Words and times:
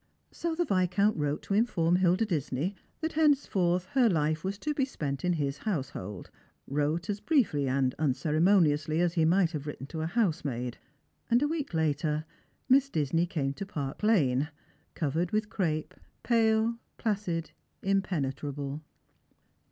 So 0.31 0.55
the 0.55 0.65
Viscount 0.65 1.15
wrote 1.15 1.43
to 1.43 1.53
inform 1.53 1.97
Hilda 1.97 2.25
Disney 2.25 2.73
that 3.01 3.13
hence 3.13 3.45
forth 3.45 3.85
her 3.93 4.09
life 4.09 4.43
was 4.43 4.57
to 4.57 4.73
be 4.73 4.83
spent 4.83 5.23
in 5.23 5.33
his 5.33 5.59
household— 5.59 6.31
wrote 6.67 7.07
as 7.07 7.19
briefly 7.19 7.67
and 7.69 7.93
unceremoniously 7.99 8.99
as 8.99 9.13
he 9.13 9.25
might 9.25 9.51
have 9.51 9.67
written 9.67 9.85
to 9.85 10.01
a 10.01 10.07
housemaid 10.07 10.79
^— 10.81 10.85
and 11.29 11.43
a 11.43 11.47
week 11.47 11.75
later 11.75 12.25
Miss 12.67 12.89
Disney 12.89 13.27
came 13.27 13.53
to 13.53 13.65
Park 13.67 14.01
lane, 14.01 14.49
covered 14.95 15.29
with 15.31 15.49
% 15.49 15.49
crape, 15.51 15.93
pale, 16.23 16.79
placid, 16.97 17.51
impenetrable. 17.83 18.81